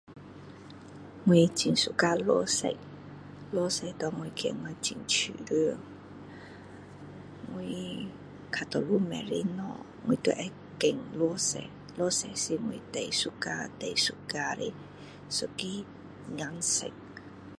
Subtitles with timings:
[1.25, 2.75] 我很喜欢绿色
[3.51, 5.77] 绿色给我觉得很舒服
[7.53, 8.09] 我比
[8.51, 11.59] 较多买的东西我都会选绿色
[11.97, 14.73] 绿色是我最 suka 最 suka 的
[15.29, 15.45] 一
[15.81, 15.85] 个
[16.35, 16.87] 颜色